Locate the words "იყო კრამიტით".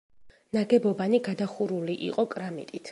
2.11-2.79